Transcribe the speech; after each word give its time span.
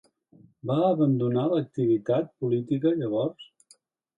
Va 0.69 0.77
abandonar 0.85 1.43
l'activitat 1.51 2.33
política 2.45 2.95
llavors? 3.03 3.49